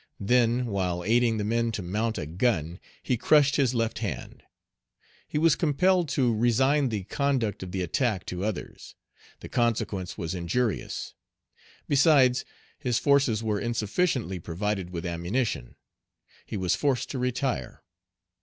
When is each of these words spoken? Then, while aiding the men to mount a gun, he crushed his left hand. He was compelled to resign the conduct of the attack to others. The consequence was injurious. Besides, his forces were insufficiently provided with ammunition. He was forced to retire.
Then, 0.19 0.65
while 0.65 1.03
aiding 1.03 1.37
the 1.37 1.43
men 1.43 1.71
to 1.73 1.83
mount 1.83 2.17
a 2.17 2.25
gun, 2.25 2.79
he 3.03 3.17
crushed 3.17 3.57
his 3.57 3.75
left 3.75 3.99
hand. 3.99 4.41
He 5.27 5.37
was 5.37 5.55
compelled 5.55 6.09
to 6.09 6.33
resign 6.35 6.89
the 6.89 7.03
conduct 7.03 7.61
of 7.61 7.71
the 7.71 7.83
attack 7.83 8.25
to 8.25 8.43
others. 8.43 8.95
The 9.41 9.47
consequence 9.49 10.17
was 10.17 10.33
injurious. 10.33 11.13
Besides, 11.87 12.45
his 12.79 12.97
forces 12.97 13.43
were 13.43 13.59
insufficiently 13.61 14.39
provided 14.39 14.89
with 14.89 15.05
ammunition. 15.05 15.75
He 16.47 16.57
was 16.57 16.73
forced 16.75 17.11
to 17.11 17.19
retire. 17.19 17.83